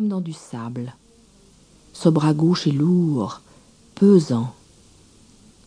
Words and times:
dans 0.00 0.20
du 0.20 0.32
sable. 0.32 0.94
Ce 1.92 2.08
bras 2.08 2.34
gauche 2.34 2.66
est 2.66 2.72
lourd, 2.72 3.40
pesant. 3.94 4.54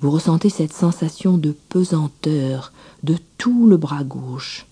Vous 0.00 0.10
ressentez 0.10 0.48
cette 0.48 0.72
sensation 0.72 1.38
de 1.38 1.52
pesanteur 1.68 2.72
de 3.02 3.16
tout 3.38 3.66
le 3.66 3.76
bras 3.76 4.04
gauche, 4.04 4.66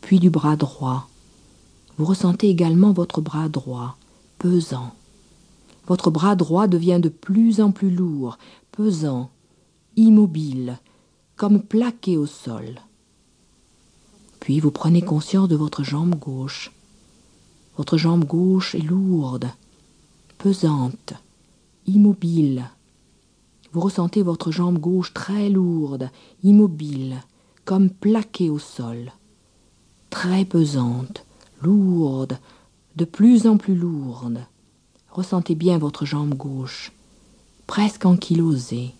puis 0.00 0.18
du 0.18 0.30
bras 0.30 0.56
droit. 0.56 1.08
Vous 1.98 2.04
ressentez 2.04 2.48
également 2.48 2.92
votre 2.92 3.20
bras 3.20 3.48
droit, 3.48 3.96
pesant. 4.38 4.94
Votre 5.86 6.10
bras 6.10 6.36
droit 6.36 6.66
devient 6.66 7.00
de 7.02 7.08
plus 7.08 7.60
en 7.60 7.72
plus 7.72 7.90
lourd, 7.90 8.38
pesant, 8.72 9.30
immobile, 9.96 10.78
comme 11.36 11.60
plaqué 11.60 12.16
au 12.16 12.26
sol. 12.26 12.80
Puis 14.38 14.60
vous 14.60 14.70
prenez 14.70 15.02
conscience 15.02 15.48
de 15.48 15.56
votre 15.56 15.82
jambe 15.84 16.14
gauche. 16.14 16.72
Votre 17.80 17.96
jambe 17.96 18.26
gauche 18.26 18.74
est 18.74 18.82
lourde, 18.82 19.48
pesante, 20.36 21.14
immobile. 21.86 22.68
Vous 23.72 23.80
ressentez 23.80 24.22
votre 24.22 24.52
jambe 24.52 24.78
gauche 24.78 25.14
très 25.14 25.48
lourde, 25.48 26.10
immobile, 26.42 27.22
comme 27.64 27.88
plaquée 27.88 28.50
au 28.50 28.58
sol, 28.58 29.10
très 30.10 30.44
pesante, 30.44 31.24
lourde, 31.62 32.38
de 32.96 33.06
plus 33.06 33.46
en 33.46 33.56
plus 33.56 33.76
lourde. 33.76 34.40
Ressentez 35.10 35.54
bien 35.54 35.78
votre 35.78 36.04
jambe 36.04 36.34
gauche, 36.34 36.92
presque 37.66 38.04
ankylosée, 38.04 38.90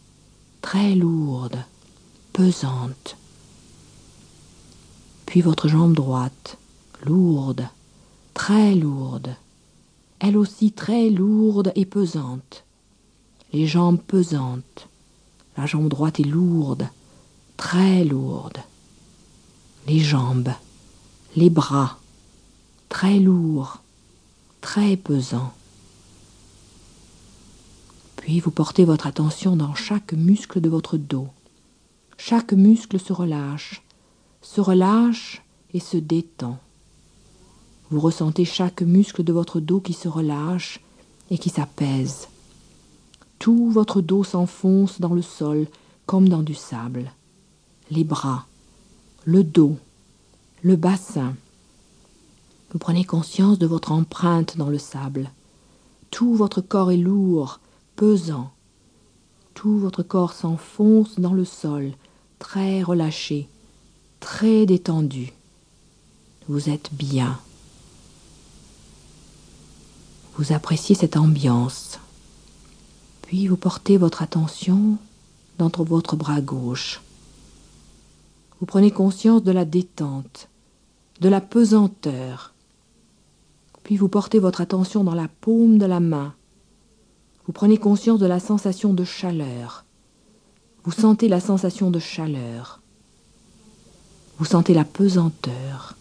très 0.63 0.95
lourde, 0.95 1.59
pesante. 2.33 3.19
Puis 5.27 5.43
votre 5.43 5.69
jambe 5.69 5.93
droite, 5.93 6.57
lourde, 7.05 7.69
très 8.35 8.75
lourde, 8.75 9.35
elle 10.19 10.37
aussi 10.37 10.73
très 10.73 11.11
lourde 11.11 11.73
et 11.75 11.87
pesante. 11.87 12.65
Les 13.53 13.67
jambes 13.67 14.01
pesantes. 14.01 14.89
La 15.57 15.67
jambe 15.67 15.89
droite 15.89 16.21
est 16.21 16.25
lourde, 16.25 16.89
très 17.57 18.05
lourde. 18.05 18.59
Les 19.87 19.99
jambes, 19.99 20.53
les 21.37 21.51
bras, 21.51 21.99
très 22.89 23.19
lourds, 23.19 23.81
très 24.61 24.97
pesants. 24.97 25.53
Puis 28.17 28.41
vous 28.41 28.51
portez 28.51 28.85
votre 28.85 29.07
attention 29.07 29.57
dans 29.57 29.75
chaque 29.75 30.13
muscle 30.13 30.61
de 30.61 30.69
votre 30.69 30.97
dos. 30.97 31.29
Chaque 32.19 32.53
muscle 32.53 33.01
se 33.01 33.13
relâche, 33.13 33.83
se 34.43 34.61
relâche 34.61 35.43
et 35.73 35.81
se 35.81 35.97
détend. 35.97 36.59
Vous 37.91 38.01
ressentez 38.01 38.45
chaque 38.45 38.83
muscle 38.83 39.25
de 39.25 39.33
votre 39.33 39.59
dos 39.59 39.81
qui 39.81 39.93
se 39.93 40.07
relâche 40.07 40.81
et 41.31 41.39
qui 41.39 41.51
s'apaise. 41.51 42.29
Tout 43.41 43.71
votre 43.71 44.01
dos 44.01 44.23
s'enfonce 44.23 45.01
dans 45.01 45.15
le 45.15 45.23
sol 45.23 45.67
comme 46.07 46.29
dans 46.29 46.43
du 46.43 46.55
sable. 46.55 47.13
Les 47.91 48.05
bras, 48.05 48.47
le 49.25 49.43
dos, 49.43 49.77
le 50.63 50.77
bassin. 50.77 51.35
Vous 52.71 52.79
prenez 52.79 53.05
conscience 53.05 53.59
de 53.59 53.67
votre 53.67 53.91
empreinte 53.91 54.57
dans 54.57 54.69
le 54.69 54.79
sable. 54.79 55.31
Tout 56.11 56.35
votre 56.35 56.61
corps 56.61 56.93
est 56.93 56.97
lourd, 56.97 57.59
pesant. 57.97 58.53
Tout 59.55 59.79
votre 59.79 60.05
corps 60.05 60.33
s'enfonce 60.33 61.19
dans 61.19 61.33
le 61.33 61.45
sol, 61.45 61.93
très 62.39 62.83
relâché, 62.83 63.49
très 64.21 64.65
détendu. 64.67 65.33
Vous 66.49 66.71
êtes 66.71 66.91
bien. 66.93 67.39
Vous 70.37 70.53
appréciez 70.53 70.95
cette 70.95 71.17
ambiance. 71.17 71.99
Puis 73.23 73.47
vous 73.47 73.57
portez 73.57 73.97
votre 73.97 74.23
attention 74.23 74.97
dans 75.59 75.71
votre 75.85 76.17
bras 76.17 76.41
gauche. 76.41 77.01
Vous 78.59 78.67
prenez 78.67 78.91
conscience 78.91 79.43
de 79.43 79.53
la 79.53 79.65
détente, 79.65 80.49
de 81.21 81.29
la 81.29 81.41
pesanteur. 81.41 82.53
Puis 83.85 83.97
vous 83.97 84.09
portez 84.09 84.39
votre 84.39 84.61
attention 84.61 85.05
dans 85.05 85.15
la 85.15 85.29
paume 85.29 85.79
de 85.79 85.87
la 85.87 86.01
main. 86.01 86.35
Vous 87.47 87.53
prenez 87.53 87.79
conscience 87.79 88.21
de 88.21 88.27
la 88.27 88.41
sensation 88.41 88.95
de 88.95 89.05
chaleur. 89.05 89.85
Vous 90.85 90.93
sentez 90.93 91.29
la 91.29 91.41
sensation 91.41 91.91
de 91.91 91.99
chaleur. 91.99 92.81
Vous 94.39 94.45
sentez 94.45 94.73
la 94.73 94.85
pesanteur, 94.85 95.97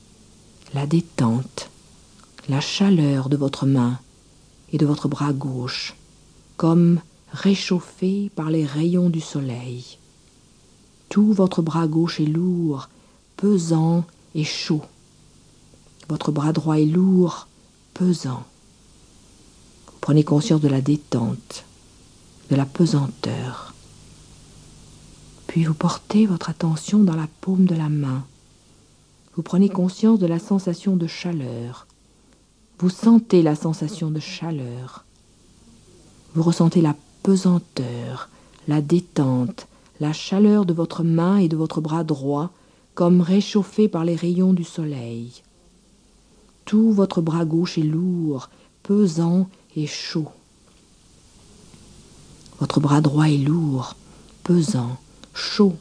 la 0.73 0.85
détente, 0.85 1.69
la 2.47 2.61
chaleur 2.61 3.27
de 3.27 3.35
votre 3.35 3.65
main 3.65 3.99
et 4.71 4.77
de 4.77 4.85
votre 4.85 5.07
bras 5.07 5.33
gauche, 5.33 5.95
comme 6.57 6.99
réchauffé 7.31 8.31
par 8.35 8.49
les 8.49 8.65
rayons 8.65 9.09
du 9.09 9.21
soleil. 9.21 9.97
Tout 11.09 11.33
votre 11.33 11.61
bras 11.61 11.87
gauche 11.87 12.19
est 12.19 12.25
lourd, 12.25 12.89
pesant 13.37 14.05
et 14.35 14.43
chaud. 14.43 14.83
Votre 16.07 16.31
bras 16.31 16.53
droit 16.53 16.79
est 16.79 16.85
lourd, 16.85 17.47
pesant. 17.93 18.43
Prenez 20.01 20.23
conscience 20.23 20.61
de 20.61 20.67
la 20.67 20.81
détente, 20.81 21.65
de 22.49 22.55
la 22.55 22.65
pesanteur. 22.65 23.73
Puis 25.47 25.63
vous 25.63 25.73
portez 25.73 26.25
votre 26.25 26.49
attention 26.49 26.99
dans 26.99 27.15
la 27.15 27.27
paume 27.41 27.65
de 27.65 27.75
la 27.75 27.89
main. 27.89 28.23
Vous 29.35 29.41
prenez 29.41 29.69
conscience 29.69 30.19
de 30.19 30.27
la 30.27 30.39
sensation 30.39 30.95
de 30.95 31.07
chaleur, 31.07 31.87
vous 32.79 32.89
sentez 32.89 33.41
la 33.41 33.55
sensation 33.55 34.09
de 34.09 34.21
chaleur. 34.21 35.03
Vous 36.33 36.43
ressentez 36.43 36.81
la 36.81 36.95
pesanteur, 37.23 38.29
la 38.69 38.81
détente, 38.81 39.67
la 39.99 40.13
chaleur 40.13 40.65
de 40.65 40.73
votre 40.73 41.03
main 41.03 41.37
et 41.37 41.49
de 41.49 41.57
votre 41.57 41.81
bras 41.81 42.05
droit 42.05 42.51
comme 42.95 43.19
réchauffé 43.19 43.89
par 43.89 44.05
les 44.05 44.15
rayons 44.15 44.53
du 44.53 44.63
soleil. 44.63 45.43
Tout 46.63 46.93
votre 46.93 47.21
bras 47.21 47.43
gauche 47.43 47.77
est 47.77 47.83
lourd, 47.83 48.49
pesant 48.81 49.49
et 49.75 49.87
chaud. 49.87 50.29
Votre 52.59 52.79
bras 52.79 53.01
droit 53.01 53.29
est 53.29 53.37
lourd, 53.37 53.95
pesant, 54.43 54.97
chaud, 55.33 55.75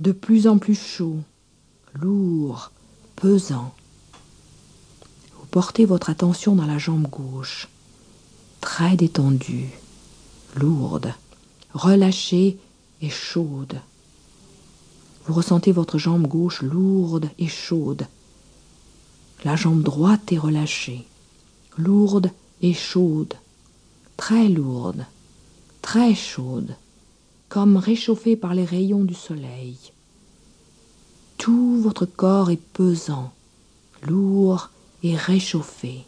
de 0.00 0.12
plus 0.12 0.46
en 0.46 0.56
plus 0.56 0.78
chaud, 0.78 1.16
lourd, 1.94 2.70
pesant 3.16 3.74
portez 5.50 5.84
votre 5.84 6.10
attention 6.10 6.54
dans 6.54 6.66
la 6.66 6.78
jambe 6.78 7.08
gauche, 7.08 7.68
très 8.60 8.96
détendue, 8.96 9.70
lourde, 10.56 11.12
relâchée 11.74 12.58
et 13.02 13.10
chaude. 13.10 13.80
Vous 15.26 15.34
ressentez 15.34 15.72
votre 15.72 15.98
jambe 15.98 16.26
gauche 16.26 16.62
lourde 16.62 17.28
et 17.38 17.48
chaude. 17.48 18.06
La 19.44 19.56
jambe 19.56 19.82
droite 19.82 20.32
est 20.32 20.38
relâchée, 20.38 21.04
lourde 21.76 22.30
et 22.62 22.74
chaude, 22.74 23.34
très 24.16 24.48
lourde, 24.48 25.04
très 25.82 26.14
chaude, 26.14 26.76
comme 27.48 27.76
réchauffée 27.76 28.36
par 28.36 28.54
les 28.54 28.64
rayons 28.64 29.02
du 29.02 29.14
soleil. 29.14 29.76
Tout 31.38 31.80
votre 31.82 32.06
corps 32.06 32.50
est 32.50 32.62
pesant, 32.72 33.32
lourd 34.06 34.70
et 35.02 35.16
réchauffé, 35.16 36.04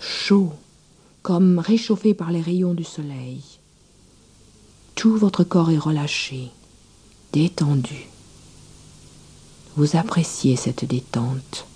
chaud, 0.00 0.52
comme 1.22 1.58
réchauffé 1.58 2.14
par 2.14 2.30
les 2.30 2.40
rayons 2.40 2.74
du 2.74 2.84
soleil. 2.84 3.42
Tout 4.94 5.16
votre 5.16 5.44
corps 5.44 5.70
est 5.70 5.78
relâché, 5.78 6.50
détendu. 7.32 8.08
Vous 9.76 9.96
appréciez 9.96 10.56
cette 10.56 10.84
détente. 10.84 11.66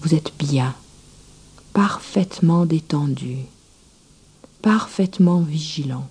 Vous 0.00 0.14
êtes 0.14 0.32
bien, 0.38 0.74
parfaitement 1.72 2.66
détendu, 2.66 3.38
parfaitement 4.60 5.40
vigilant. 5.40 6.08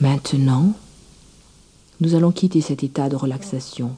Maintenant, 0.00 0.74
nous 2.00 2.14
allons 2.14 2.32
quitter 2.32 2.60
cet 2.60 2.82
état 2.82 3.08
de 3.08 3.16
relaxation. 3.16 3.94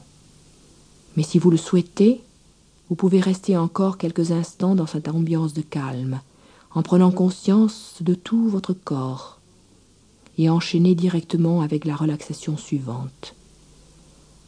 Mais 1.17 1.23
si 1.23 1.39
vous 1.39 1.50
le 1.50 1.57
souhaitez, 1.57 2.23
vous 2.89 2.97
pouvez 2.97 3.21
rester 3.21 3.57
encore 3.57 3.97
quelques 3.97 4.31
instants 4.31 4.75
dans 4.75 4.87
cette 4.87 5.09
ambiance 5.09 5.55
de 5.55 5.63
calme, 5.63 6.21
en 6.75 6.83
prenant 6.83 7.11
conscience 7.11 7.97
de 8.01 8.15
tout 8.15 8.49
votre 8.49 8.75
corps, 8.75 9.41
et 10.37 10.51
enchaîner 10.51 10.95
directement 10.95 11.63
avec 11.63 11.85
la 11.85 11.97
relaxation 11.97 12.57
suivante. 12.57 13.35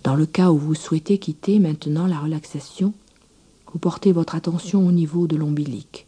Dans 0.02 0.16
le 0.16 0.26
cas 0.26 0.50
où 0.50 0.58
vous 0.58 0.74
souhaitez 0.74 1.18
quitter 1.18 1.58
maintenant 1.58 2.06
la 2.06 2.18
relaxation, 2.18 2.92
vous 3.72 3.78
portez 3.78 4.12
votre 4.12 4.34
attention 4.34 4.86
au 4.86 4.92
niveau 4.92 5.26
de 5.26 5.36
l'ombilic. 5.36 6.06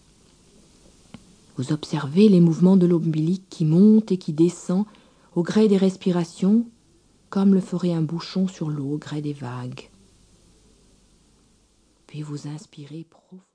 Vous 1.57 1.73
observez 1.73 2.29
les 2.29 2.41
mouvements 2.41 2.77
de 2.77 2.87
l'ombilic 2.87 3.43
qui 3.49 3.65
monte 3.65 4.13
et 4.13 4.19
qui 4.19 4.33
descend 4.33 4.85
au 5.35 5.43
gré 5.43 5.67
des 5.67 5.77
respirations, 5.77 6.67
comme 7.31 7.55
le 7.55 7.61
ferait 7.61 7.93
un 7.93 8.03
bouchon 8.03 8.49
sur 8.49 8.69
l'eau 8.69 8.95
au 8.95 8.99
gré 8.99 9.23
des 9.23 9.33
vagues 9.33 9.89
puis 12.09 12.23
vous 12.23 12.49
inspirez 12.49 13.05
profondément. 13.05 13.49